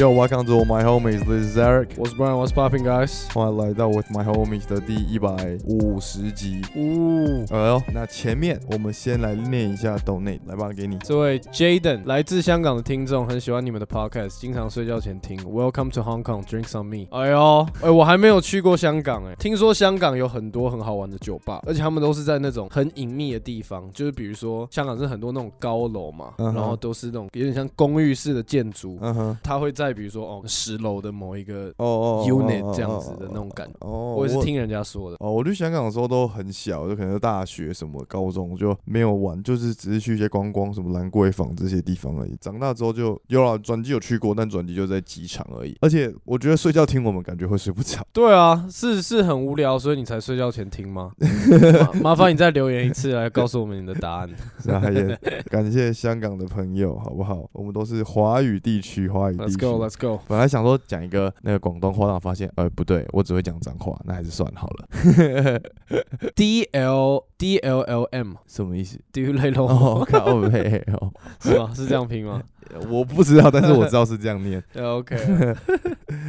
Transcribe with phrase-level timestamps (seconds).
[0.00, 1.20] Yo welcome to my homies.
[1.26, 1.92] This is Eric.
[1.98, 2.38] What's Brian?
[2.38, 3.30] What's popping, guys?
[3.34, 6.62] 欢迎来到 With My Homies 的第一百五十集。
[6.74, 10.96] 呜，哎呦，那前面我们先来念一下 Donate，来吧，给你。
[11.00, 15.38] 这位 Jaden 来自香港的听众，很喜欢你们的 podcast，经常睡觉前听。
[15.44, 17.06] Welcome to Hong Kong, drinks on me。
[17.10, 35.16] 哎呦，哎，我还没有去过香港，哎，听说香港有很多很好玩的酒吧，而且他们都是在那种很隐秘的地方，就是比如说香港是很多那种高楼嘛，然后都是那种有点像公寓式的建筑，嗯哼，它会在比如说哦十楼的某一个哦哦 unit 这样子的那种感觉，哦，我也是听人家说的。
[35.20, 42.36] 哦，我去香港的时候都很小，就可能是大学什么高中就没有玩，就是只是去一些观光，什么兰桂坊这些地方而已。
[42.40, 45.76] 长大之后就有了转机有去过，但转机就在机场而已。
[45.80, 48.00] 而且我觉得睡觉听我们感觉会睡不着。
[48.12, 51.12] 对啊，是是很无聊，所以你才睡觉前听吗？
[52.02, 54.30] 麻烦你再留言一次来告诉我们你的答案。
[54.62, 55.16] 是啊，也
[55.46, 57.48] 感谢香港的朋友，好不好？
[57.52, 59.56] 我们都是华语地区，华语地区。
[59.86, 60.20] Let's go。
[60.28, 65.60] 本来想说讲一个那个广东话，但我发现，呃，不对，我只会讲脏话，那还是算好了。
[66.34, 71.72] D L D L L M 什么意思？D U 雷龙哦，靠背哦， 是吗？
[71.74, 72.42] 是这样拼吗？
[72.88, 74.62] 我不知道，但是我知道是这样念。
[74.78, 75.16] OK。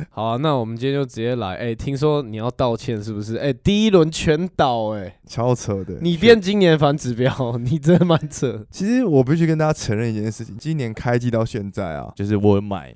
[0.09, 1.55] 好啊，那我们今天就直接来。
[1.55, 3.35] 哎，听说你要道歉是不是？
[3.35, 5.99] 哎，第一轮全倒，哎，超扯的。
[6.01, 8.65] 你变今年反指标，你真的蛮扯。
[8.71, 12.91] 其实我必须跟大家承认一件事情，今年开季到现在啊，就是我有买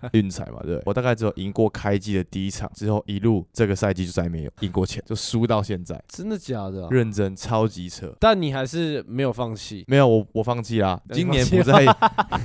[0.12, 6.88] 运彩嘛，对我大概只有赢过开机的第一场，之后一路这个赛季就再没有赢过钱，就输到现在，真的假的啊？
[6.90, 8.14] 认真超级扯。
[8.20, 9.84] 但你还是没有放弃。
[9.86, 11.00] 没有我，我放弃啦。
[11.12, 11.84] 今年不再，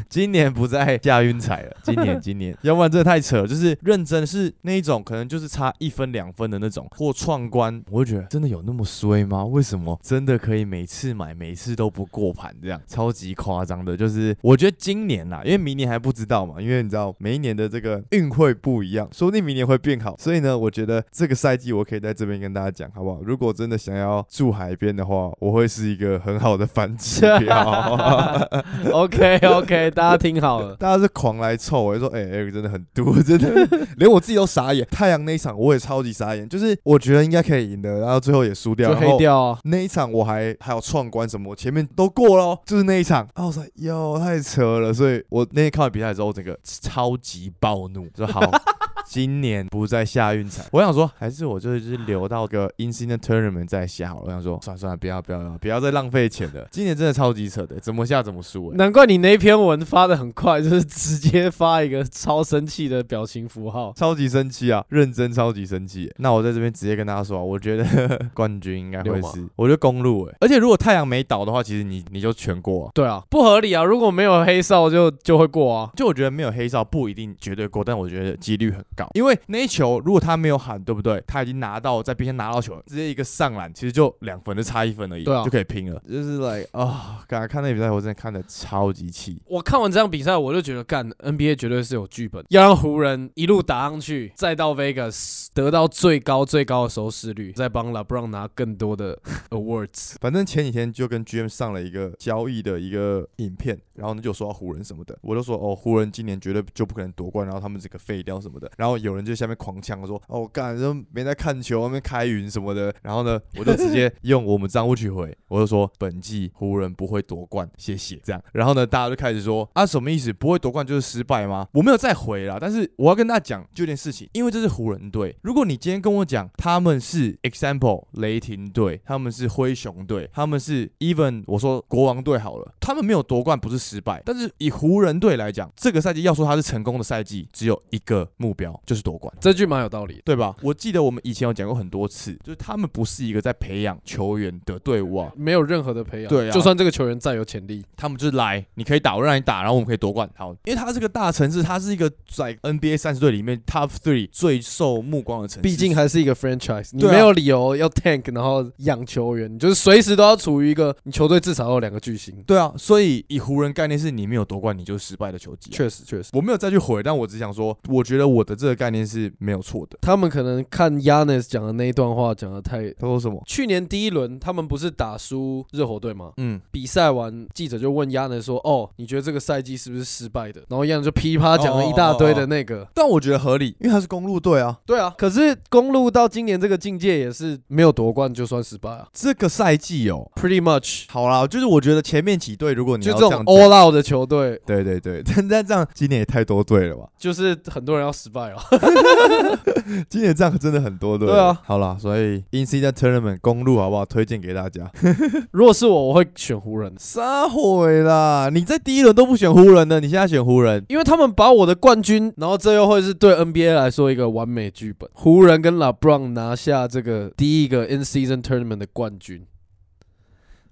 [0.10, 1.76] 今年不再 下运彩了。
[1.84, 3.48] 今年，今年，要不然真的太扯了。
[3.48, 9.46] 就是认真是那一种，可能就是差一分两分的那种，或创关，我就觉得真的有那么衰吗？
[9.46, 12.82] 为什么真的可以每次买，每次都不过盘这样？
[12.88, 13.96] 超级夸张的。
[13.96, 20.16] 就是我觉得今年啦，因为明年还不知道嘛，因为你知道每一年的这个运会不一样，说不定明年会变好。
[20.18, 23.20] 所以呢，我觉得这个赛季我可以在这边跟大家讲，好不好？
[23.22, 28.40] 如果真的想要住海边的话，我会是一个很好的反指标。
[28.94, 30.74] OK OK，大家听好了。
[30.78, 33.68] 大家是狂来凑，我就说，哎、欸、，Eric 真的很毒，真的，
[33.98, 34.88] 连我自己都傻眼。
[34.90, 39.60] 太阳那一场我也超级傻眼，就是我觉得应该可以赢的，然后最后也输掉，就黑掉啊！
[39.66, 48.42] 那一场我还还有闯关什么，我前面都过了哦，就是那一场，啊，我说哟太扯了，所以我那天看完比赛之后，整个超极暴怒，说好。
[49.08, 54.24] 今年不再下运彩，我想说，还是我就是留到个 Incident Tournament 再下好了。
[54.26, 56.68] 我想说，算了算了，不要不要不要，不要再浪费钱了。
[56.70, 58.76] 今年真的超级扯的，怎么下怎么输、欸。
[58.76, 63.94] 难怪你那篇文发的很快，就是直接发一个超生气的表情符号。
[63.96, 66.12] 超级生气啊，认真超级生气。
[66.18, 67.86] 那我在这边直接跟大家说啊，我觉得
[68.36, 72.92] 冠军应该会是，我觉得公路哎、而且如果太阳没倒的话，其实你你就全过、啊。
[72.94, 73.84] 对啊，不合理啊！
[73.84, 75.90] 如果没有黑哨就就会过啊。
[75.96, 81.24] 就我觉得没有黑哨不一定绝对过，但我觉得几率很高，因为那一球如果他没有喊，对不对？
[81.28, 86.02] 他已经拿到在边线拿到球了，直接一个上篮，其实就两分，就差一分而已，对啊就可以拼了。
[86.10, 89.42] 就是 like 啊，刚才看那比赛，我真的看的超级气。
[89.46, 99.18] 我看完这场比赛，我就觉得干 NBA 绝对是有剧本，要让湖人一路打上去，再到 Vegas 得到最高最高的收视率，再帮 LeBron 拿更多的
[99.52, 100.16] awards。
[100.20, 118.18] 反正前几天就跟 GM 上了一个交易的一个影片，然后呢就说到湖人什么的，我就说哦，湖人今年绝对就不可能夺冠，然后他们这个废掉什么的，然后然后有人就下面狂呛说哦我干，都没在看球，那边开云什么的，然后呢我就直接用我们账户去回， 我就说本季湖人不会夺冠，谢谢。
[118.24, 120.32] 这样，然后呢大家就开始说啊什么意思？
[120.32, 121.68] 不会夺冠就是失败吗？
[121.74, 139.34] 我没有再回了，但是我要跟大家讲就一件事情，因为这是湖人队，如果你今天跟我讲他们是 example 雷霆队，他们是灰熊队，他们是 even 我说国王队好了，他们没有夺冠不是失败，但是以湖人队来讲，这个赛季要说他是成功的赛季，只有一个目标就是夺冠。
[139.40, 140.22] 这句蛮有道理。
[140.26, 140.56] 对吧？
[140.62, 150.30] 我记得我们以前有讲过很多次，就是他们不是一个在培养球员的队伍啊，没有任何的培养，对啊就算这个球员再有潜力，他们就是来，你可以打，我让你打，然后我们可以夺冠。
[150.36, 155.62] 好，因为他这个大城市，他是一个在 NBA 三十队里面 Top Three 最受目光的城市。
[155.62, 162.36] 毕竟还是一个 franchise，你没有理由要 tank，然后养球员，你就是随时都要处于一个你球队至少要有两个巨星。
[162.46, 165.74] 对啊，所以以湖人概念是你没有夺冠，你就是失败的球技、啊。
[165.74, 169.98] 确实，确实，我没有再去回，但我只想说，我觉得我的这这个概念是没有错的。
[170.02, 172.92] 他们可能看 Yanis 讲的那一段话讲的太。
[173.00, 173.42] 他说什么？
[173.46, 176.34] 去年第一轮他们不是打输热火队吗？
[176.36, 182.86] 嗯，比赛完记者就问 Yanis 说：“哦，你觉得这个赛季是不是失败的？”然后 Yanis 就噼啪讲了一大堆的那个。
[182.94, 184.78] 但我觉得合理，因为他是公路队啊。
[184.86, 189.08] 对啊，可是公路到今年这个境界也是没有夺冠就算失败啊。
[189.14, 197.08] 这个赛季哦，Pretty much 好啦，就是我觉得前面几队如果你就这种 all out 的球队，对对对， 但但这样今年也太多队了吧？
[197.18, 198.57] 就是很多人要失败了。
[200.10, 201.28] 今年这样真的很多队。
[201.28, 204.06] 对啊，好了，所以 In Season Tournament 公路好不好？
[204.06, 204.90] 推荐给大家。
[205.52, 206.94] 如果是我，我会选湖人。
[206.98, 208.50] 撒毁啦！
[208.54, 215.10] 你在第一轮都不选湖人的，你现在选湖人，因为他们把我的冠军，然后这又会是对 NBA 来说一个完美剧本。
[215.14, 219.46] 湖人跟 LeBron 拿下这个第一个 In Season Tournament 的冠军。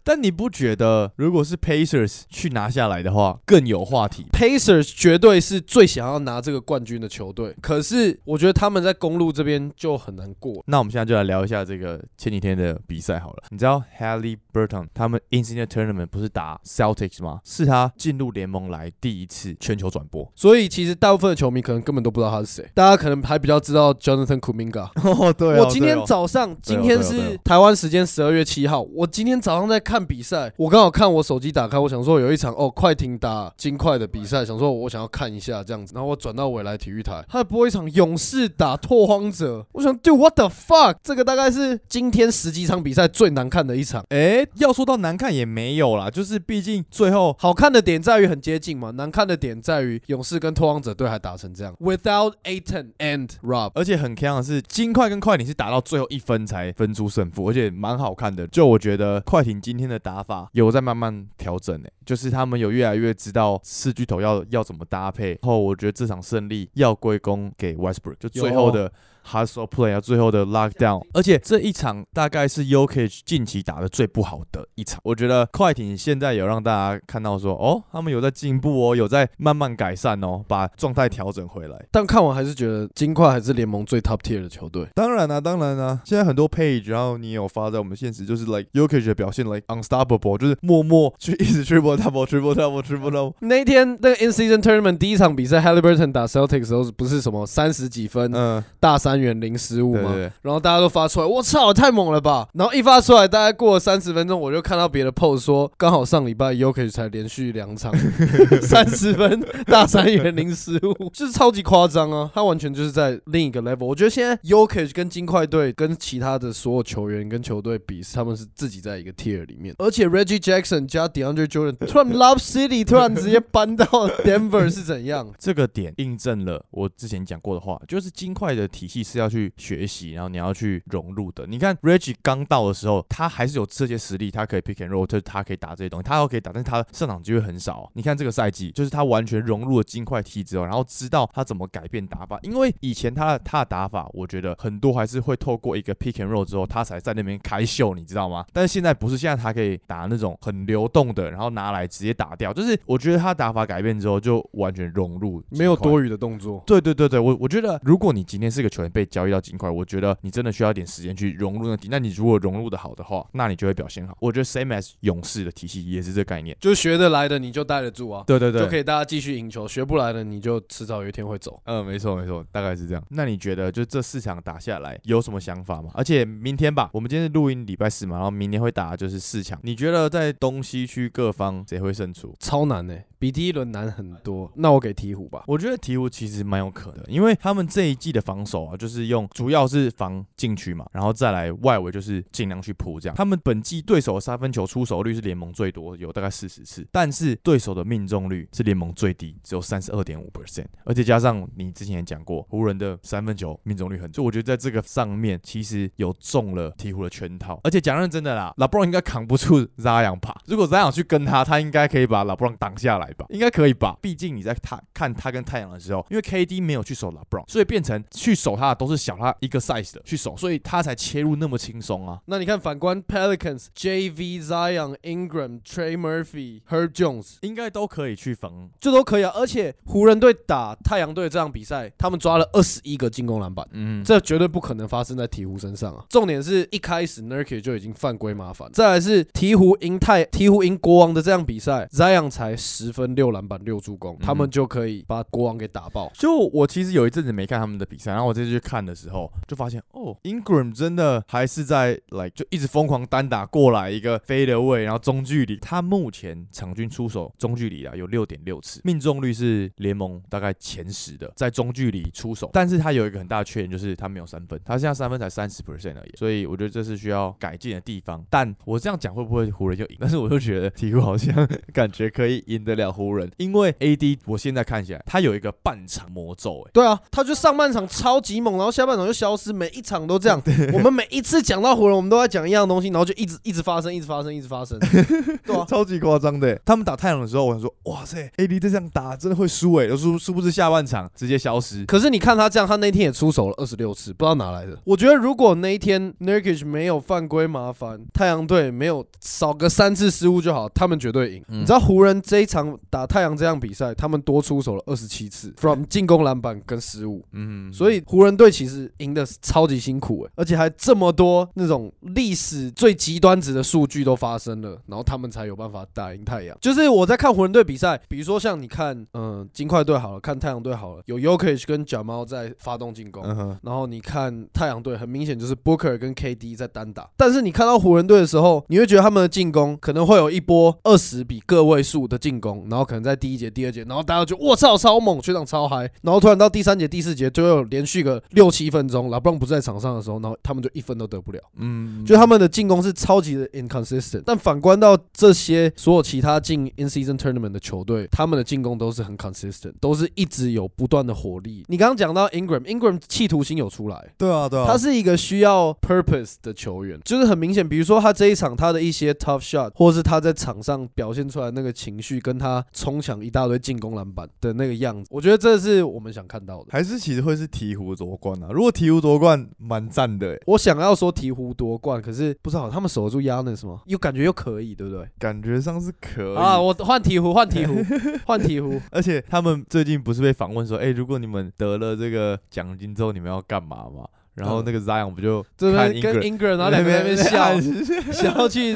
[0.05, 10.63] 但你不觉得，如果是 Pacers 去拿下来的话，更有话题？Pacers 绝对是最想要拿这个冠军的球队，可是我觉得他们在公路这边就很难过。
[10.67, 13.43] 那我们现在就来聊一下这个前几天的比赛好了。
[13.49, 17.41] 你知道 Haley Burton 他们 i n s i n e Tournament 不是打 Celtics 吗？
[17.43, 24.89] 是他进入联盟来第一次全球转播，所以其实大部分的球迷可能根本都不知道他是谁，大家可能还比较知道 Jonathan Kuminga。
[25.03, 30.05] 哦，对，我今天早上，今天是台湾时间十二月七号，我今天早上在看。
[30.05, 44.05] 比赛，我刚好看我手机打开，我想说有一场哦快艇打金块的比赛，想说我想要看一下这样子，然后我转到未来体育台，他在播一场勇士打拓荒者，我想 Do What the fuck，这个大概是今天十几场比赛最难看的一场。
[44.09, 58.45] 哎，要说到难看也没有啦，就是毕竟最后好看的点在于很接近嘛，难看的点在于勇士跟拓荒者队还打成这样，Without Aton and Rob，而且很坑的是金块跟快艇是打到最后一分才分出胜负，而且蛮好看的。
[58.47, 59.85] 就我觉得快艇今天。
[59.85, 65.27] 的打法有在慢慢调整诶，就是他们有越来越知道四巨头要要怎么搭配。
[65.33, 68.91] 然后我觉得这场胜利要归功给 Westbrook，就最后的。
[69.25, 74.99] Hustle Play 啊，最后的 Lockdown，而且这一场大概是 Ukage 近期打的最不好的一场。
[75.03, 81.85] 我觉得快艇现在有让大家看到说，哦，他们有在进步哦，有在慢慢改善哦，把状态调整回来。
[81.91, 84.87] 但看完还是觉得金块还是联盟最 Top Tier 的球队。
[84.93, 93.33] 当然啊，当然啊，现在很多 Page，然后你有发在我们现实，就是 like Ukage 的表现，like Unstoppable，就是默默去一直 Triple Double、Triple Double、Triple Double。
[93.39, 99.14] 那天那个 In Season Tournament 第一场比赛，Halliburton 打 Celtics 时候，不是什么三十几分，嗯，大三。
[99.15, 102.45] 三元零失误嘛，然后大家都发出来，我操，太猛了吧！
[102.53, 107.93] 然后一发出来，大概过了三十分钟，我就看到别的 post 说，刚好上礼拜 Yoke 才连续两场
[108.61, 112.29] 三十分大三元零失误，就是超级夸张啊！
[112.35, 113.85] 他完全就是在另一个 level。
[113.85, 119.73] 我觉得现在 Yoke 跟金块队跟其他的所有球员跟球队比，他们是自己在一个 tier 里面。
[119.77, 123.85] 而且 Reggie Jackson 加 DeAndre Jordan 突然 Love City 突然直接搬到
[124.25, 125.31] Denver 是怎样？
[125.39, 129.04] 这个点印证了我之前讲过的话，就是金块的体系。
[129.05, 131.45] 是要去学习，然后你要去融入的。
[131.47, 137.89] 你看 Reggie 刚到的时候，他还是有这些实力，他可以 pick and roll，就是他可以打这些东西，他都可以打，但是他上场机会很少。
[137.93, 142.39] 你看这个赛季，就是他完全融入了金块体之后，然后知道他怎么改变打法。
[142.41, 148.45] 因为以前他的他的打法，我觉得很多还是会透过一个 pick and roll 之后，他才在那边开秀，你知道吗？
[148.51, 152.51] 但是现在不是，现在他可以打那种很流动的，然后拿来直接打掉。
[152.51, 156.63] 就是我觉得他打法改变之后，就完全融入，没有多余的动作。
[156.65, 161.89] 对对对对，我我觉得如果你今天是个球员被交易到金块，我觉得你真的需要一点时间去融入那体。
[161.91, 164.17] 那你如果融入的好的话，那你就会表现好。
[164.21, 168.23] 我觉得 same as 勇士的体系也是这概念，就学得来的你就带得住啊。
[168.25, 171.61] 对对对，就可以大家继续赢球；学不来的你就迟早有一天会走。
[171.65, 173.03] 嗯，没错没错，大概是这样。
[173.09, 175.89] 那你觉得就这四场打下来有什么想法吗？
[175.93, 179.59] 而且明天吧，我们今天是录音礼拜四嘛，然后明天会打就是四强。
[179.63, 182.33] 你觉得在东西区各方谁会胜出？
[182.39, 182.95] 超难呢。
[183.25, 185.45] 比第一轮难很多，那我给鹈鹕吧。
[185.47, 193.15] 我觉得鹈鹕其实蛮有可能，因为他们这一季的防守啊，就是用主要是防禁区嘛，然后再来外围就是尽量去扑这样。
[193.15, 200.67] 他们本季对手的三分球出手率是联盟最多，有大概四十次，但是对手的命中率是联盟最低，只有三十二点五 percent。
[200.83, 207.59] 而且加上你之前也讲过，湖人的三分球命中率很，就我觉得在这个上面其实有中了鹈鹕的圈套。
[207.63, 213.11] 而且讲认真的啦，拉布朗应该扛不住扎扬爬，如果扎扬去跟他，他应该可以把拉布朗挡下来。
[213.29, 222.19] 应该可以吧，毕竟你在他看他跟太阳的时候，因为 KD 没有去守 LeBron，所以变成去守他的都是小他一个 size 的去守，所以他才切入那么轻松啊。
[222.25, 229.31] 那你看反观 Pelicans、JV、Zion、Ingram、Trey Murphy、Herb Jones，应该都可以去防，这都可以啊。
[229.35, 236.05] 而且湖人队打太阳队这场比赛，他们抓了二十一个进攻篮板，嗯，这绝对不可能发生在鹈鹕身上啊。
[236.09, 246.11] 重点是一开始 Nurkic 就已经犯规麻烦，再来是鹈鹕赢太鹈鹕赢国王的这样比赛，Zion 才十分六篮板六助攻，他们嗯就可以把国王给打爆。
[246.13, 268.23] 就我其实有一阵子没看他们的比赛，然后我这次去看的时候，就发现哦，Ingram 真的还是在来就一直疯狂单打过来一个飞的位，然后中距离，他目前场均出手中距离啊有六点六次，命中率是联盟大概前十的，在中距离出手，但是他有一个很大的缺点就是他没有三分，他现在三分才三十 percent 而已，所以我觉得这是需要改进的地方。
[268.29, 269.97] 但我这样讲会不会湖人就赢？
[269.99, 280.41] 但是我就觉得鹈鹕好像 感觉可以赢得了湖人，因为 AD 我现在看起来他有一个半场魔咒、欸，对啊，他就上半场超级猛，然后下半场就消失，每一场都这样。
[280.73, 284.77] 我们每一次讲到湖人，我们都在讲一样东西，然后就一直一直发生，一直发生，一直发生。
[285.45, 286.61] 对啊，超级夸张的欸。
[286.65, 291.85] 他们打太阳的时候，我想说，哇塞，AD 这样打真的会输哎，殊殊不知下半场直接消失。
[291.85, 294.77] 可是你看他这样，他那天也出手了二十六次，不知道哪来的。
[294.83, 301.43] 我觉得如果那一天 Nurkic 没有犯规麻烦，太阳队没有少个三次失误就好，他们绝对赢。
[301.47, 307.23] 嗯你知道湖人这一场打太阳这样比赛，他们多出手了二十七次，from 进攻篮板跟失误。
[307.31, 316.57] 嗯，所以湖人队其实赢的超级辛苦诶，而且还这么多那种历史最极端值的数据都发生了，然后他们才有办法打赢太阳。
[316.61, 323.23] 就是我在看湖人队比赛，比如说像你看，嗯、金块队好了，看太阳队好了，有 Yokich 跟 Jamal 在发动进攻。
[323.63, 327.09] 然后你看太阳队，很明显就是 Booker 跟 KD 在单打。
[327.17, 341.39] 但是你看到湖人队的时候，你会觉得他们的进攻可能会有一波二十比个位数的进攻，然后可能在第一节、第二节，然后大家就我操超猛，全场超嗨，然后突然到第三节、第四节就有连续个六七分钟，拉布朗不在场上的时候，然后他们就一分都得不了。
[341.57, 351.63] 嗯，就他们的进攻是超级的 inconsistent，但反观到这些所有其他进 in season tournament 的球队，他们的进攻都是很 consistent，都是一直有不断的火力。
[351.67, 354.13] 你刚刚讲到 Ingram，Ingram 企图心有出来。
[354.17, 366.67] 对啊对啊，他是一个需要 purpose 的球员，就是很明显，比如说他这一场他的一些 tough shot，或是他在场上表现出来那个情绪，跟他冲抢一大堆进攻篮板的那个样子，我觉得这是我们想看到的。
[366.69, 368.49] 还是其实会是鹈鹕夺冠啊。
[368.51, 373.81] 如果鹈鹕夺冠，蛮赞的欸，我想要说鹈鹕夺冠，可是不知道他们守得住 Yanis 吗？
[373.85, 375.07] 又感觉又可以，对不对？
[375.17, 378.81] 感觉上是可以啊，我换鹈鹕，换鹈鹕， 换鹈鹕。
[378.91, 384.07] 而且他们最近不是被访问说，哎、如果你们得了这个奖金之后，你们要干嘛吗？
[384.35, 388.75] 然后那个 Zion 不就这边跟 Ingram 然后两个人在那边笑，想要去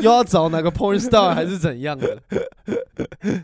[0.00, 2.16] 又要找哪个 Point star 还是怎样的？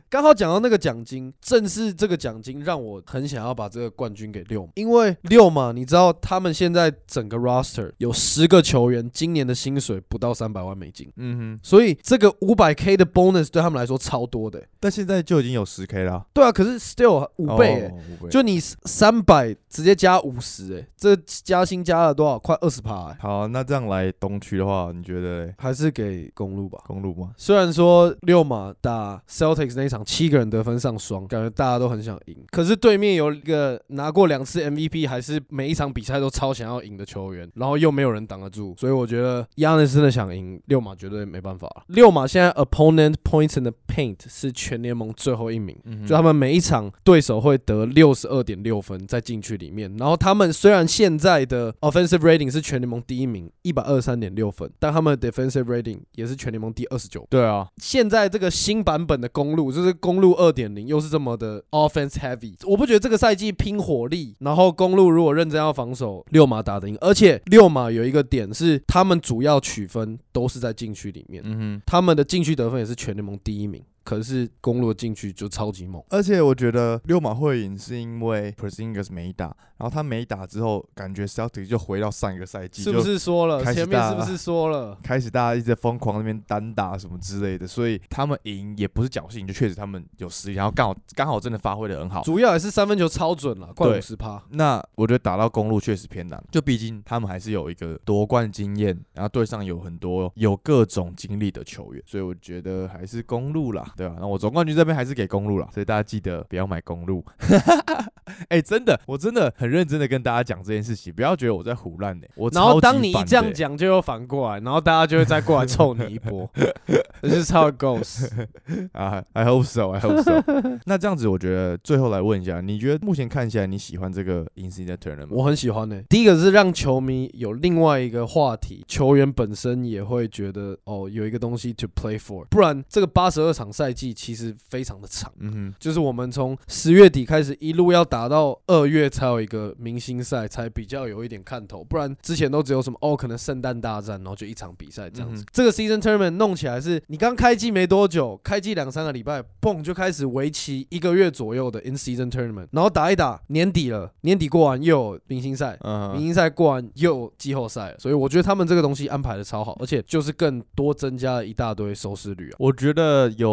[0.08, 18.30] 刚好讲到那个奖金，正是这个奖金让我很想要把这个冠军给六马，因为六嘛你知道他们现在整个 roster 有十个球员，今年的薪水不到三百万美金，嗯哼，所以这个五百 K 的 bonus 对他们来说超多的欸、但现在就已经有十 K 了，对啊，可是 still 五倍、欸哦五倍。
[18.30, 22.38] 就你三百直接加五十，哎，这加薪加了多少？
[22.38, 26.78] 快二十趴，哎，好，那这样来东区的话，你觉得嘞还是给公路吧。
[26.86, 27.32] 公路吗？
[27.36, 41.68] 虽然说六马打 Celtics 那一场七个人得分上双，感觉大家都很想赢，可是对面有一个拿过两次 MVP，还是每一场比赛都超想要赢的球员，然后又没有人挡得住，所以我觉得 Yanis 真的想赢，六马绝对没办法。
[41.88, 45.76] 六马现在 opponent points in the paint 是全联盟最后一名。
[45.84, 57.26] 嗯哼就他们每一场对手会得六十二点六分在禁区里面，然后他们虽然现在的 offensive rating 是全联盟第一名，一百二十三点六分，但他们的 defensive rating 也是全联盟第二十九。
[57.30, 71.82] 对啊，现在这个新版本的公路，就是公路二点零，又是这么的 offense heavy，我不觉得这个赛季拼火力，然后公路如果认真要防守，六马打得赢，而且六马有一个点是他们主要取分都是在禁区里面，嗯哼。
[71.86, 76.00] 他们的禁区得分也是全联盟第一名，可是公路进去就超级猛。
[76.10, 79.46] 而且我觉得六马会赢是因为 p e r s i n g e s 没打，
[79.78, 83.64] 然后他没打之后，感觉 Celtic 就回到上一个赛季，是不是说了？
[83.74, 84.96] 前面是不是说了？
[85.02, 92.22] 开始大家一直在疯狂那边单打什么之类的，所以他们赢也不是侥幸，就确实他们有实力，然后刚好刚好真的发挥的很好。
[92.22, 94.40] 主要也是三分球超准了，快对五十趴。
[94.50, 107.24] 那我觉得打到公路确实偏难，就毕竟他们还是有一个夺冠经验，然后队上有很多有各种经历的球员，所以我觉得还是公路啦，对吧、那我总冠军这边还是给公路了，所以大家记得不要买公路。
[108.48, 116.48] 哎、真的，我真的很认真的跟大家讲这件事情，不要觉得我在胡乱的、我然后当你一这样讲，就又反过来，然后大家就会再过来凑你一波。
[117.22, 118.28] Is how it goes。
[118.92, 120.42] 啊，I hope so，I hope so。
[120.84, 125.30] 那这样子，我觉得最后来问一下，你觉得目前看起来你喜欢这个 Incident Tournament 吗？
[125.30, 135.32] 我很喜欢呢、第一个是让球迷有另外一个话题，球员本身也会觉得哦，有一个东西 to play for，不然这个八十二场赛赛季其实非常的长。
[135.38, 141.84] 嗯哼，就是我们从十月底开始，一路要打到二月才有一个明星赛，才比较有一点看头。
[141.84, 145.42] 不然之前都只有什么哦，可能圣诞大战，然后就一场比赛这样子。
[145.42, 155.78] 嗯这个 season tournament 弄起来是，你刚开机没多久，开机两三个礼拜，嘣就开始为期一个月左右的 in season tournament，然后打一打，年底了，年底过完又有明星赛。
[155.82, 162.56] 嗯，明星赛过完又有季后赛，所以我觉得他们这个东西安排的超好，而且就是更多增加了一大堆收视率啊。
[162.58, 163.48] 我觉得有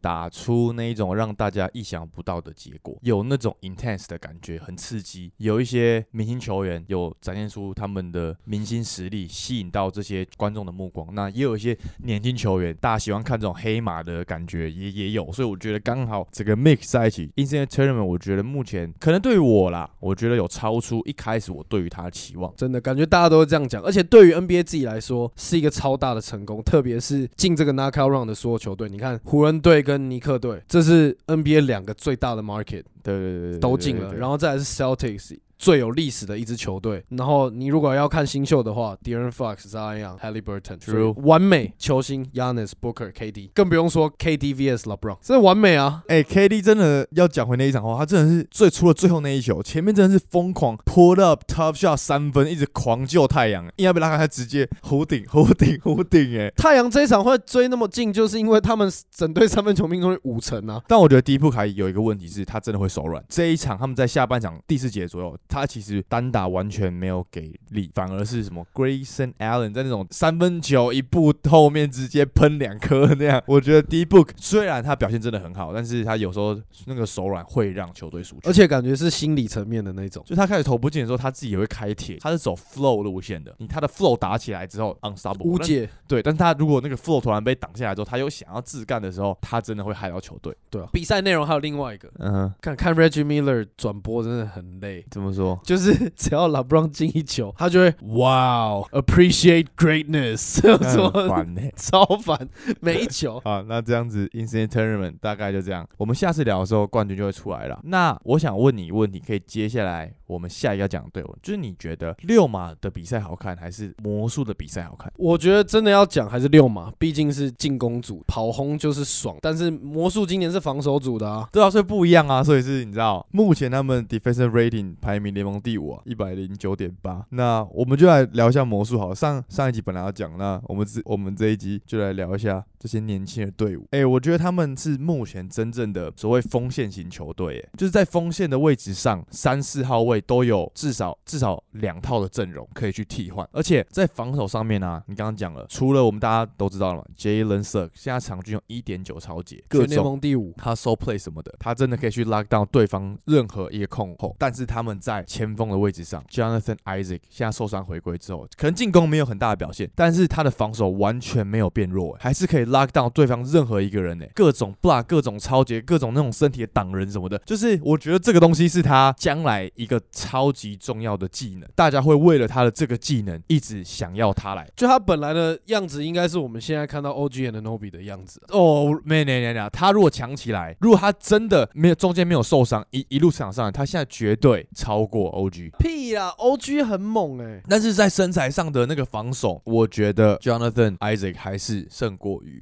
[0.00, 5.32] 打出那一种让大家意想不到的结果，有那种 intense 的感觉，很刺激。
[5.36, 11.14] 有一些明星球员有展现出他们的明星实力，吸引到这些观众的目光。
[11.14, 15.30] 那也有一些年轻球员，大家喜欢看这种黑马的感觉，也也有。
[15.32, 22.52] 所以我觉得刚好这个 mix 在一起 instant Tournament，我觉得目前可能对于我啦，我觉得有超出一开始我对于他的期望。
[22.56, 35.38] 真的感觉大家都会这样讲，而且对于 NBA 自己来说是一个超大的成功，特别是进这个 knockout round 的所有球队，你看湖人队跟尼克队，这是 NBA 两个最大的 market 对对对对对，都进了，然后再来是 Celtics。
[35.62, 46.02] 最有历史的一支球队，然后你如果要看新秀的话 d e r e n Fox、Zion、Halliburton，True 完美球星 Yanis、Booker、KD，更不用说 KD vs LeBron，这完美啊！
[46.08, 56.50] 哎、k d 真的要讲回那一场话，他真的是最除了最后那一球，前面真的是疯狂 pull up tough shot 三分，一直狂救太阳，硬要被拉开，他直接弧顶弧顶弧顶， 哎。
[56.56, 60.82] 太阳这一场会追那么近，就是因为他们整队三分球命中率五成啊。
[60.88, 63.24] 但我觉得第一步还有一个问题是，他真的会手软。
[63.28, 73.42] 这一场他们在下半场第四节左右，他其实单打完全没有给力，反而是什么 Grayson Allen 在那种三分球一步后面直接喷两颗那样。
[73.46, 78.52] 我觉得 D Book 虽然他表现真的很好，但是他有时候那个手软会让球队输球而。
[78.52, 80.22] 且感觉是心理层面的那种。
[80.26, 83.54] 就他开始投不进的时候，他自己也会开铁，他是走 flow 路线的。
[83.58, 90.56] 你他的 flow 打起来之后，unstoppable 但无解，对，但是他如果那个 flow 突然被挡下来之后，他又想要自干的时候，他真的会害到球队。
[90.70, 90.88] 对啊。
[90.92, 95.41] 比赛内容还有另外一个，嗯哼，看看 Reggie Miller 转播真的很累，怎么说？
[95.64, 100.60] 就是 只要 LeBron 进一球，他就会 Wow appreciate greatness，
[101.76, 102.48] 超烦，
[102.80, 103.40] 每一球。
[103.44, 105.88] 好，那这样子 instant tournament 大概就这样。
[105.96, 107.80] 我们下次聊的时候，冠军就会出来了。
[107.84, 115.12] 那我想问你一个问题，可以接下来我们下一个要讲的队伍，就是你觉得六马的比赛好看，还是魔术的比赛好看？
[115.16, 119.36] 我觉得真的要讲还是六马，毕竟是进攻组，跑轰就是爽。
[119.40, 127.24] 但是魔术今年是防守组的啊，对啊，所以不一样啊，所以是你知道，目前他们 defensive rating 排名联盟第五啊，一百零九点八。
[127.30, 129.14] 那我们就来聊一下魔术好了。
[129.14, 133.86] 上上一集本来要讲，那我们这我们这一集就来聊一下这些年轻的队伍。
[133.92, 150.52] 哎、我觉得他们是目前真正的所谓锋线型球队，哎，就是在锋线的位置上，三四号位都有至少至少两套的阵容可以去替换，而且在防守上面啊，你刚刚讲了，除了我们大家都知道了嘛，Jalen Suggs 现在场均有一点九超节，各全联种盟第五。
[150.56, 154.34] 他 so play 什么的，他真的可以去 lock down 对方任何一个空后。
[154.40, 174.68] 但是他们在前锋的位置上，Jonathan Isaac 现在受伤回归之后，可能进攻没有很大的表现，但是他的防守完全没有变弱，还是可以 lock down 对方任何一个人呢，各种 block，各种超节，各种那种身体的挡人什么的，就是我觉得这个东西是他将来一个超级重要的技能，大家会为了他的这个技能一直想要他来。
[174.74, 185.70] 就他本来的样子，应该是我们现在看到 OG and Nobi 的样子啊、哦，没没没没，他如果强起来，如果他真的没有中间没有受伤，一一路场上来，他现在绝对超过 OG。
[185.78, 192.61] 屁啦，OG 很猛哎、但是在身材上的那个防守，我觉得 Jonathan Isaac 还是胜过于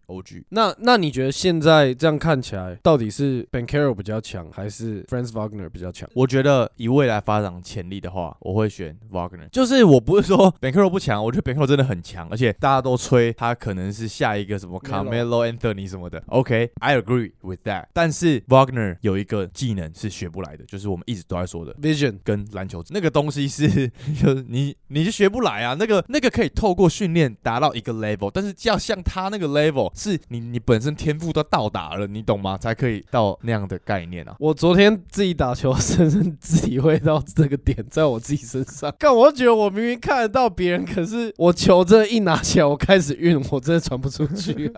[0.11, 0.43] OG。
[0.49, 6.09] 那那你觉得现在这样看起来，到底是 Ben Carroll 比较强，还是 Franz Wagner 比较强？
[6.13, 9.47] 我觉得以未来发展潜力的话，我会选 Wagner。
[9.51, 16.21] 就是我不是说 Ben Carroll 不强，我觉得 Ben Carroll 真的很强，而且大家都吹他可能是下一个什么 Carmelo Anthony 什么的。
[16.27, 17.85] OK，I、agree with that。
[17.93, 23.87] 但是 Wagner 有一个技能是学不来的，就是我们一直都在说的 Vision 跟篮球那个东西是，
[24.21, 25.75] 就是你你是学不来啊。
[25.79, 32.57] 那个那个可以透过训练达到一个 level，但是要像他那个 level，是你你本身天赋都到达了，你懂吗？
[32.57, 34.35] 才可以到那样的概念啊。
[34.39, 38.91] 我昨天自己打球，深深体会到这个点在我自己身上。
[38.97, 44.73] 但我觉得我明明看得到别人，可是我球真一拿起来，我开始晕，我真的传不出去。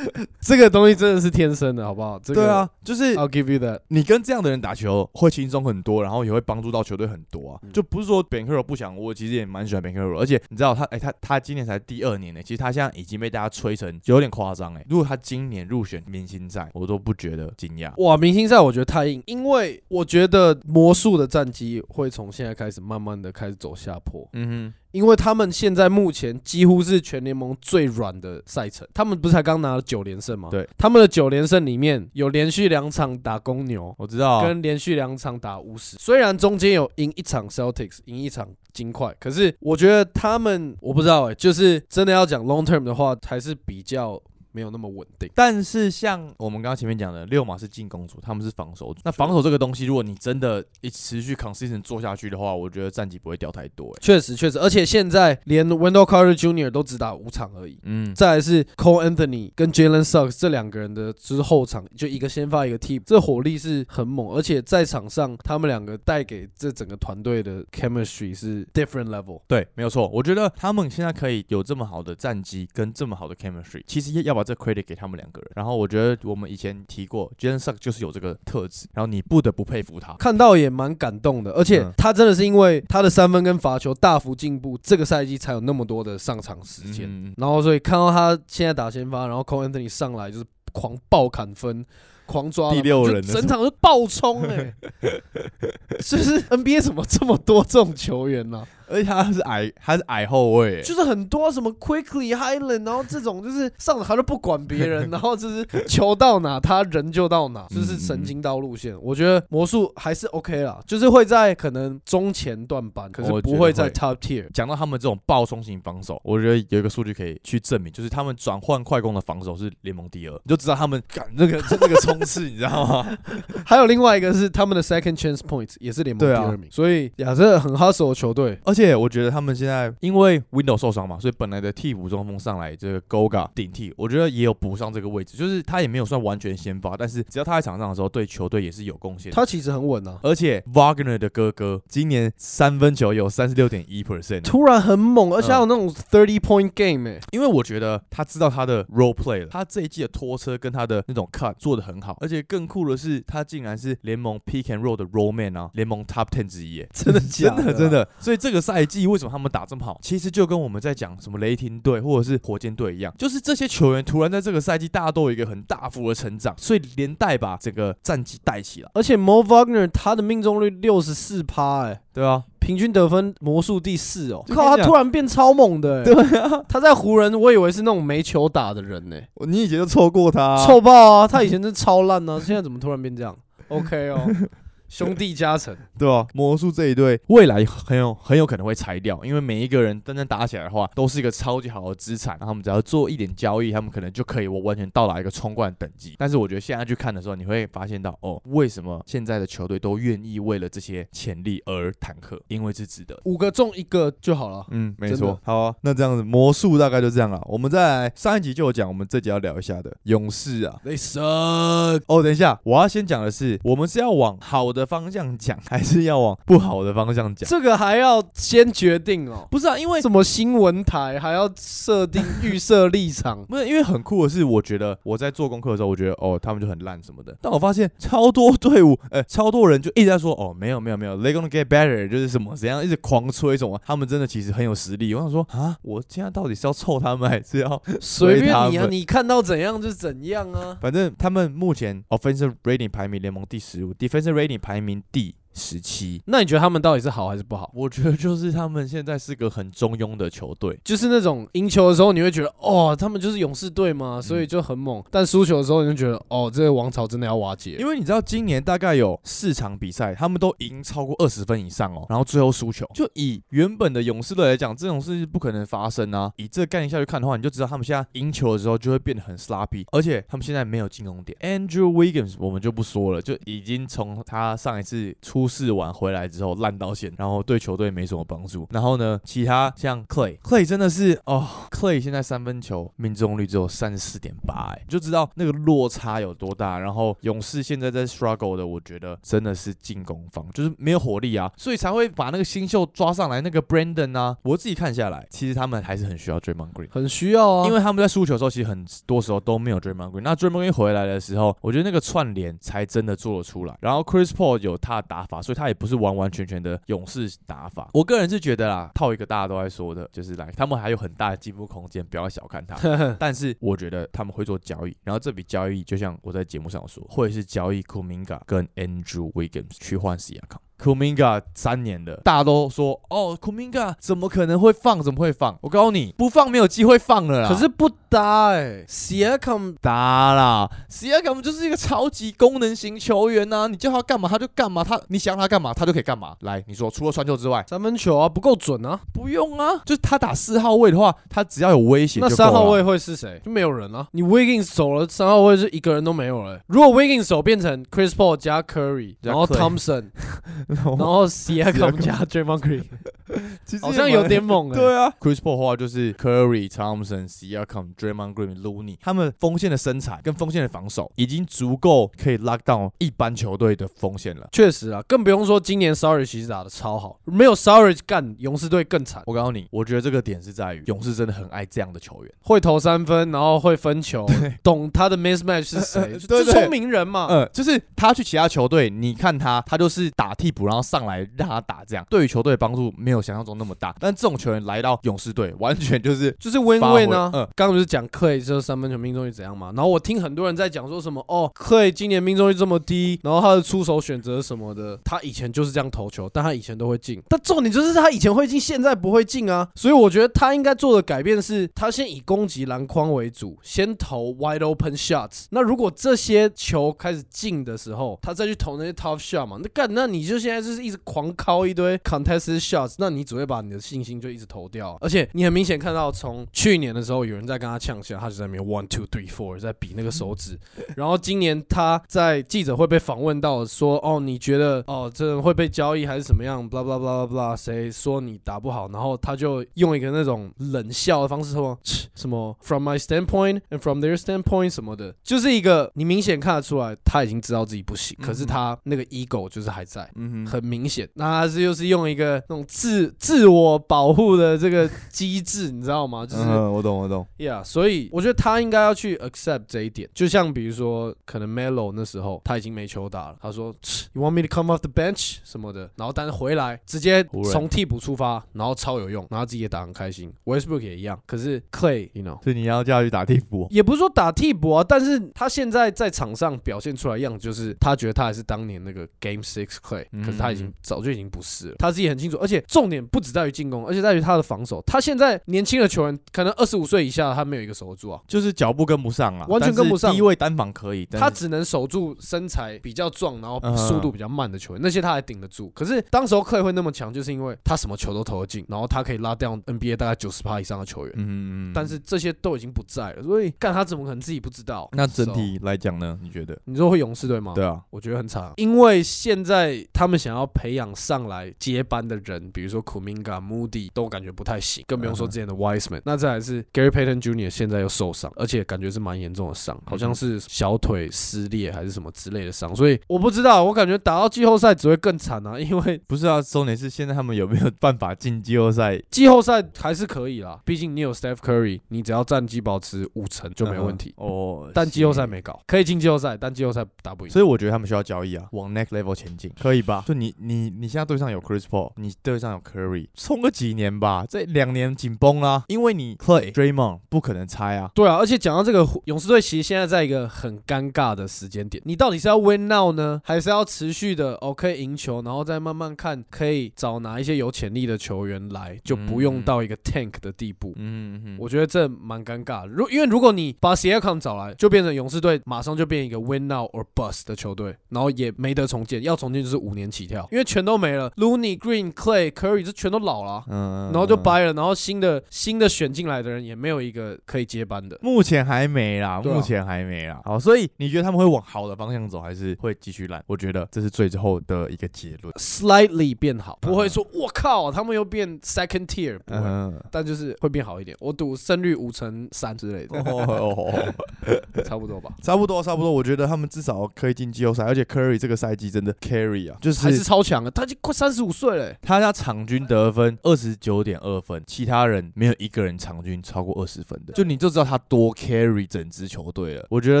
[0.40, 2.18] 这个东西真的是天生的，好不好？
[2.18, 3.80] 这个、对啊，就是，I'll give you that。
[3.88, 7.60] 你跟这样的人打球会轻松很多，然后也会帮助到球队很多啊。
[7.62, 14.84] 嗯就不是说 Ben Carroll 不想，我其实也蛮喜欢 Ben Carroll，而且你知道他，哎、他他今年才第二年呢，其实他现在已经被大家吹成有点夸张哎。
[14.88, 17.92] 如果他今年入选明星赛，我都不觉得惊讶。
[18.02, 24.28] 哇，明星赛我觉得太硬，因为我觉得魔术的战绩会从现在开始慢慢的开始走下坡。
[24.32, 28.86] 嗯因为他们现在目前几乎是全联盟最软的赛程。
[28.92, 30.48] 他们不是才刚拿了九连胜吗？
[30.50, 35.96] 对，他们的九连胜里面有连续两场打公牛，我知道，跟连续两场打巫师。
[35.98, 44.20] 虽然中间有赢一场 Celtics，赢一场金块，可是我觉得他们，我不知道哎、就是真的要讲 long term 的话，还是比较
[44.52, 45.30] 没有那么稳定。
[45.34, 49.00] 但是像我们刚刚前面讲的，六马是进攻组，他们是防守组。
[49.04, 53.98] 那防守这个东西，如果你真的一持续 consistent 做下去的话，我觉得战绩不会掉太多、欸。
[54.00, 56.70] 确实，确实，而且现在连 Wendell Carter Jr.
[56.70, 57.78] 都只打五场而已。
[57.82, 69.40] 嗯，再来是 Cole Anthony 跟 Jalen Suggs 这两个人的，就是后场就一个先发一个替补，这火力是很猛，而且在场上他们两个带给这整个团队的 chemistry 是 different level。
[69.46, 70.08] 对，没有错。
[70.08, 75.50] 我觉得他们现在可以有这么好的战绩跟这么好的 chemistry，其实要把这 credit 给他们两个人。
[75.54, 80.14] 然后我觉得我们以前提过，Jalen Suggs 就是有这个特质，然后你不得不佩服他。
[80.14, 87.06] 看到也蛮感动的，而且嗯他真的是因为他的三分跟罚球大幅进步，这个赛季才有那么多的上场时间。
[87.08, 91.84] 嗯然后所以看到他现在打先发，然后 Cole Anthony 上来就是狂暴砍分。
[92.26, 94.72] 狂抓第六人整场就爆冲哎、
[95.98, 108.96] 就是 NBA 怎么这么多这种球员呢、而且他是矮，他是矮后卫、欸，就是很多什么 Quickly Highland，然后这种就是上场他就不管别人， 然后就是球到哪他人就到哪，就是神经刀路线。
[109.00, 114.46] 我觉得魔术还是 OK 啦，就是会在可能中前段班，可是我不会在 Top Tier。
[114.52, 123.18] 讲到他们这种爆冲型防守，我觉得有一个数据可以去证明，就是他们转换快攻的防守是联盟第二，你就知道他们赶那个 那个冲刺，你知道吗？
[123.64, 128.58] 还有另外一个是他们的 Second Chance Points 也是联盟第二名，所以亚这很 hustle 的球队。
[128.64, 139.32] 而且我觉得他们现在因为 Window 受伤嘛，所以本来的替补中锋上来这个 Goga 顶替，我觉得也有补上这个位置，就是他也没有算完全先发，但是只要他在场上的时候，对球队也是有贡献。
[139.32, 154.96] 他其实很稳啊，而且 Wagner 的哥哥今年三分球有三十六点一 percent，突然很猛，而且还有那种 thirty point game 哎、因为我觉得他知道他的 role play 了，他这一季的拖车跟他的那种 cut 做的很好，而且更酷的是，他竟然是联盟 pick and roll
[154.96, 157.62] 的 roll man 啊，联盟 top ten 之一耶，真的假的？
[157.64, 157.90] 真的真。
[157.90, 158.08] 的。
[158.18, 172.00] 所以这个赛季为什么他们打这么好，其实就跟我们在讲什么雷霆队或者是火箭队一样，就是这些球员突然在这个赛季大家都有一个很大幅的成长，所以连带把整个战绩带起来，而且 Mo Wagner 他的命中率六十四趴哎。
[172.12, 181.28] 对啊，平均得分魔术第四哦，靠，他突然变超猛的、欸，对啊，他在湖人，我以为是那种没球打的人呢、 你以前就错过他臭爆啊！
[181.28, 183.36] 他以前真超烂呢、现在怎么突然变这样
[183.68, 184.28] ？OK 哦，
[184.90, 192.36] 兄弟加成， 对吧、魔术这一队未来很有很有可能会拆掉，因为每一个人真正打起来的话，都是一个超级好的资产。
[192.40, 196.16] 然后他们只要做一点交易，他们可能就可以我完全到达一个冲冠等级。
[196.18, 202.40] 但是我觉得现在去看的时候，你会发现到哦，为什么现在的球队都愿意为了这些潜力而坦克？
[202.48, 203.18] 因为是值得。
[203.24, 204.66] 五个中一个就好了。
[204.70, 205.38] 嗯，没错。
[205.44, 207.40] 好啊，那这样子魔术大概就这样了。
[207.46, 210.80] 我们再来上一集就有讲，我们这集要聊一下的勇士啊。
[210.84, 212.02] They suck。
[212.06, 217.48] 哦，等一下，我要先讲的是，我们是要往好的方向讲，还是要往不好的方向讲？
[217.48, 227.36] 这个还要先决定哦，不是啊，因为什么新闻台还要设定预设立场， 不是因为很酷的是，我觉得我在做功课的时候，我觉得哦，他们就很烂什么的。
[227.40, 235.14] 但我发现超多队伍，呃，超多人就一直在说哦，没有没有没有，they gonna get better，就是什么怎样，一直狂吹什么，他们真的其实很有实力。
[235.14, 240.76] 我想说啊，我现在到底是要臭他们，还是要随便你啊，你看到怎样就怎样啊。
[240.80, 246.22] 反正他们目前 offensive rating 排名联盟第十五，defensive rating 排排名第十七。
[246.26, 247.70] 那你觉得他们到底是好还是不好？
[247.74, 257.76] 我觉得就是他们现在是个很中庸的球队，就是那种赢球的时候，你会觉得哦，他们就是勇士队嘛，所以就很猛；但输球的时候，你就觉得哦，这个王朝真的要瓦解。
[257.78, 262.86] 因为你知道今年大概有四场比赛，他们都赢超过二十分以上哦，然后最后输球。
[262.94, 266.32] 就以原本的勇士队来讲，这种事是不可能发生啊。
[266.36, 271.36] 以这个概念下去看的话，你就知道他们现在赢球的时候就会变得很 sloppy，而且他们现在没有进攻点。
[271.40, 278.66] Andrew Wiggins 我们就不说了，就已经从他上一次出事完回来之后烂到线，然后对球队没什么帮助。
[278.70, 286.78] 然后呢，其他像 Clay，Clay 真的是哦，Clay 现在三分球命中率只有三十四点八，哎，你就知道那个落差有多大。
[286.78, 296.88] 然后勇士现在在 struggle 的，我觉得真的是进攻方，就是没有火力啊，所以才会把那个新秀抓上来，那个 Brandon 啊，我自己看下来，其实他们还是很需要 Draymond Green。
[296.90, 300.20] 很需要啊，因为他们在输球的时候，其实很多时候都没有 Draymond Green。
[300.20, 303.76] 那 Draymond Green 回来的时候，我觉得那个串联才真的做得出来。
[303.80, 307.88] 然后 Chris Paul 有他的打法，所以他也不是完完全全的勇士打法。
[307.94, 312.76] 我个人是觉得啦，套一个大家都在说的，就是来他们还有很大的进步空间，不要小看他。
[313.18, 325.02] 但是我觉得他们会做交易，然后这笔交易就像我在节目上说，会是交易 Kuminga 跟 Andrew Wiggins 去换 a k a Kuminga 三年了，大家都说哦，Kuminga 怎么可能会放？
[325.02, 325.58] 怎么会放？
[325.60, 327.48] 我告诉你，不放没有机会放了啦。
[327.48, 336.34] 可是不搭哎 s i a k a m 打啦 s i a k a m 就是一个超级功能型球员呐、你叫他干嘛他就干嘛，他你想让他干嘛他就可以干嘛。
[336.40, 343.40] 来，你说除了传球之外，三分球啊不够准啊，不用啊，就是他打四号位的话，他只要有威胁那三号位会是谁？
[343.44, 344.06] 就没有人啊。
[344.12, 350.10] 你 Wiggins 走了，三号位是一个人都没有了欸、如果 Wiggins 走变成 Chris Paul 加 Curry，然后 Thompson，
[350.98, 352.84] 然后 Siakam 加 Draymond Green，
[353.64, 364.48] 其实好像有点猛哎、对啊，Chris Paul 的话就是 Curry、Thompson、Siakam、Draymond Green、Looney，他们锋线的身材跟锋线的防守已经足够可以 lock down 一般球队的锋线了。
[364.52, 372.32] 确实啊，更不用说今年 Sorry 其实打的超好，没有 Sorry 干勇士队更惨，我告诉你，我觉得这个点是在于勇士真的很爱这样的球员。
[372.42, 374.26] 会投三分，然后会分球，
[374.62, 377.26] 懂他的 mismatch 是谁， 对对就聪明人嘛。
[377.30, 383.94] 嗯，就是他去其他球队，你看他，他就是打替补，然后上来让他打，这样对于球队帮助没有想象中那么大。
[383.98, 387.30] 但这种球员来到勇士队，完全就是 就是挥 win 啊。
[387.34, 389.72] 嗯刚刚不是讲 Clay 这三分球命中率怎样嘛？
[389.74, 397.20] 然后我听很多人在讲说什么哦，Clay 今年命中率这么低，然后他的出手选择什么的，他以前就是这样投球，但他以前都会进。
[397.28, 399.68] 但重点就是他以前会进，现在不会进啊。
[399.74, 405.44] 所以我觉得他应该做的改变是，他先以攻击篮筐为主，先投 wide open shots。
[405.50, 414.98] 那如果这些球开始进的时候，他再去投那些 tough shot 嘛，那干那你就现在就是一直狂敲一堆 contested shots，那你只会把你的信心就一直投掉。
[415.00, 420.58] 而且你很明显看到，从去年的时候有人在跟他呛下，他就在那边 one two three four 在比那个手指。
[420.96, 428.88] 然后今年他在记者会被访问到说，哦，你觉得哦这会被交易还是怎么样？blah blah blah blah blah，谁说你打不好？
[428.90, 431.78] 然后他就用一个那种冷笑的方式说，
[432.16, 440.10] 什么 from my standpoint and from their standpoint 什么的，就是一个你明显看得出来他已经知道自己不行，可是他那个 ego 就是还在。
[440.16, 446.24] 嗯哼，很明显，那他是又是用一个那种自自我保护的这个机制，你知道吗？
[446.26, 447.26] 就是嗯，我懂我懂。
[447.38, 450.08] Yeah，所以我觉得他应该要去 accept 这一点。
[450.14, 453.74] 就像比如说，可能 Melo 那时候他已经没球打了，他说
[454.12, 460.32] You want me to come off the bench 什么的，然后但是回来直接从替补出发，然后超有用，然后自己也打很开心。
[460.44, 462.42] Westbrook 也一样，可是 Clay，you know。
[462.42, 474.82] 所以你要叫他去打替补，也不是说打替补啊，但是他现在在场上表现出来的样子，就是他觉得他还是当年那个 Game Six Clay，嗯可是他已经早就已经不是了，他自己很清楚，而且重点不只在于进攻，而且在于他的防守。
[474.86, 485.70] 他现在年轻的球员，可能二十五岁以下，他没有一个守得住啊，就是脚步跟不上啊，完全跟不上低位单防可以，他只能守住身材比较壮，然后嗯速度比较慢的球员，那些他还顶得住。
[485.70, 491.14] 可是当时候 Clay 会那么强，就是因为他什么球都投得进，然后他可以拉掉 NBA 大概九十趴以上的球员。
[491.16, 494.88] 嗯嗯嗯，但是这些都已经不在了，所以干他怎么可能自己不知道？
[494.92, 496.18] 那整体来讲呢？
[496.22, 496.58] 你觉得？
[496.64, 497.52] 你说会勇士队吗？
[497.54, 506.02] 对啊，我觉得很惨，因为现在他们想要培养上来接班的人，比如说 Kuminga、Moody 都感觉不太行，更不用说之前的 Wiseman。
[506.04, 507.48] 那再来是 Gary Payton Jr.
[507.48, 519.00] 现在又受伤，而且感觉是蛮严重的伤，好像是小腿撕裂还是什么之类的伤，所以我不知道，我感觉打到季后赛只会更惨啊， 因为不是啊，重点是现在他们有没有办法进季后赛？
[519.10, 524.14] 季后赛还是可以啦，毕竟你有 Steph Curry，你只要战绩保持五成就没问题。
[524.16, 524.70] 嗯哦。
[524.74, 527.32] 但季后赛没搞，可以进季后赛，但季后赛打不赢。
[527.32, 529.99] 所以我觉得他们需要交易啊，往 next level 前进，可以吧？
[530.06, 537.90] 就你你你现在队上有 Chris Paul，你队上有 Curry，冲个几年吧，这两年紧绷啦，因为你 Clay、Draymond 不可能拆啊。
[537.94, 549.42] 对啊，而且讲到这个，勇士队其实现在在一个很尴尬的时间点，你到底是要 win now 呢，还是要持续的哦可以赢球，然后再慢慢看可以找哪一些有潜力的球员来，就不用嗯。
[549.42, 550.74] 到一个 tank 的地步。
[550.76, 567.98] 嗯嗯，我觉得这蛮尴尬的，如因为如果你把 s i a c o m 找来，就变成勇士队马上就变一个 win now or bust 的球队，然后也没得重建，要重建就是五年起跳，因为全都没了，Looney、Green、Clay、Curry 这全都老了啊、嗯，然后就嗯掰了，然后新的新的选进来的人也没有一个可以接班的。
[568.02, 570.20] 目前还没啦，啊目前还没啦。
[570.24, 573.22] 好，所以你觉得他们会往好的方向走，还是会继续烂？
[573.26, 575.32] 我觉得这是最后的一个结论。
[575.34, 580.96] slightly 变好，不会说我靠，他们又变 second tier，不会，嗯，但就是会变好一点。
[581.00, 583.72] 我赌胜率五成三之类的，哦，
[584.64, 585.10] 差不多吧。
[585.22, 591.78] 差不多差不多，我觉得他们至少可以进季后赛，而且 Curry 这个赛季真的 carry 啊，就还是是超强的，他已经快三十五岁了欸。
[591.82, 599.66] 他家场场均得分二十九点二分，其他人没有一个人场均超过二十分的，就你就知道他多 carry 整支球队了。
[599.68, 600.00] 我觉得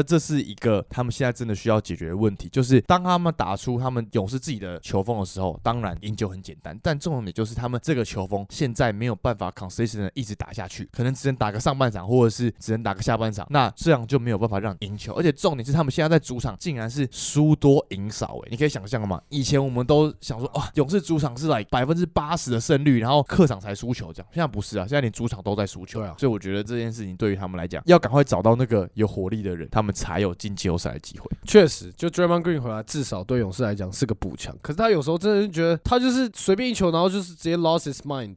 [0.00, 15.14] 这是一个他们现在真的需要解决的问题，就是当他们打出他们勇士自己的球风的时候，当然赢球很简单，但重点就是他们这个球风现在没有办法 consistent 一直打下去，可能只能打个上半场，或者是只能打个下半场，那这样就没有办法让赢球。
[15.14, 19.20] 而且重点是他们现在在主场竟然是输多赢少，诶，你可以想象吗？
[19.30, 31.30] 以前我们都想说，哇，勇士主场是来百分之八十的胜率，然后客场才输球这样，现在不是啊，现在连主场都在输球对啊所以我觉得这件事情对于他们来讲，要赶快找到那个有活力的人，他们才有进季后赛的机会。
[31.46, 34.56] 确实，就 Draymond Green 回来，至少对勇士来讲是个补强。
[34.60, 38.34] 可是他有时候真的是觉得他就是随便一球，然后就是直接 lost his mind，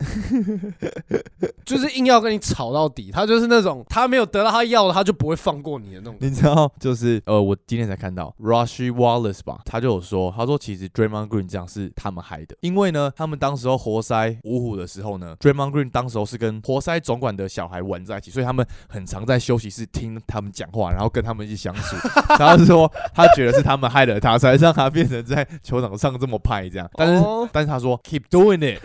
[1.65, 3.11] 就是硬要跟你吵到底。
[3.11, 6.15] 他就是那种他没有得到他要的，他就不会放过你的那种。
[6.19, 21.95] 你知道，就是呃，我今天才看到 Rushy Wallace 吧，他就有说，他说其实 Draymond Green 这样是他们害的，因为呢，他们当时候活塞五虎的时候呢，Draymond Green 当时候是跟活塞总管的小孩玩在一起，所以他们很常在休息室听他们讲话，然后跟他们一起相处。
[22.39, 26.89] 然后是说他觉得是他们害了他，才让他变成在球场上这么派这样。
[26.93, 28.81] 但是、哦但是他说 Keep doing it，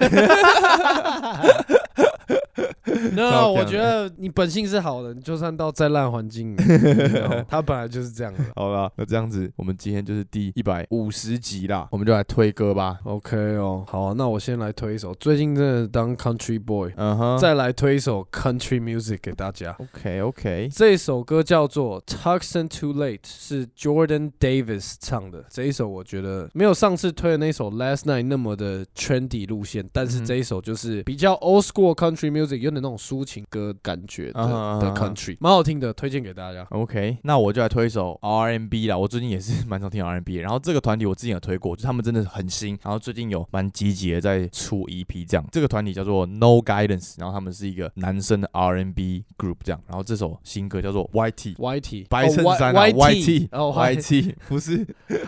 [3.14, 6.56] 那我觉得你本性是好的，你就算到再烂环境，
[7.48, 8.40] 他本来就是这样的。
[8.56, 12.98] 好了，那这样子我们今天就是第一百五十集啦，我们就来推歌吧。
[13.04, 19.76] OK 哦，好啊、那我先来推一首，最近真的当 Country Boy，、嗯哼，再来推一首 Country Music 给大家。
[19.78, 25.44] OK OK，这首歌叫做《Tucson Too Late》，是 Jordan Davis 唱的。
[25.50, 34.40] 这一首我觉得没有上次推的那首《Last Night》那么的 trendy 路线，但是这一首就是比较 old school country music，有点那种抒情歌感觉的、
[34.80, 36.66] 的 country，蛮好听的，推荐给大家。
[36.70, 38.96] OK，那我就来推一首 R&B 啦。
[38.96, 45.46] 我最近也是 蛮常听的然后这个团体我之前有推过，就他们真的很新，然后最近有蛮积极的在出 EP 这样。
[45.52, 49.80] 这个团体叫做 No Guidance，然后他们是一个男生的 R&B group 这样。
[49.86, 51.56] 然后这首新歌叫做 YT。
[51.56, 54.86] YT 白衬衫 YT 哦 YT 不是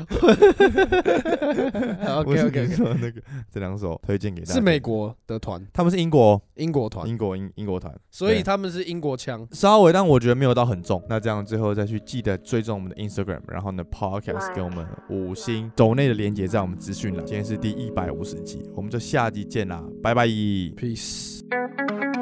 [2.16, 4.54] OK OK 你 OK，那个这两首推荐给大家。
[4.54, 9.46] 是美，国的团，他们是英国哦，英国团，英国英英国团，所以他们是英国腔。
[9.50, 11.02] 稍微，但我觉得没有到很重。
[11.08, 17.22] 那这样最后再去记得追踪我们的 Instagram，然后呢 Podcast 给我们五星抖内的连接在我们资讯了。
[17.24, 20.26] 今天是第一百五十集，我们就下集见啦，拜拜。
[20.26, 21.40] Peace。
[21.50, 22.19] Thank